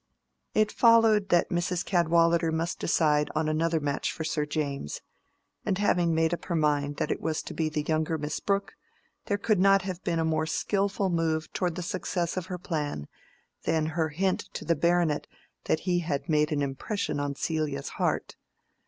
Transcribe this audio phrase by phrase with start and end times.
[0.55, 1.85] It followed that Mrs.
[1.85, 5.01] Cadwallader must decide on another match for Sir James,
[5.63, 8.73] and having made up her mind that it was to be the younger Miss Brooke,
[9.27, 13.07] there could not have been a more skilful move towards the success of her plan
[13.65, 15.27] than her hint to the baronet
[15.65, 18.35] that he had made an impression on Celia's heart.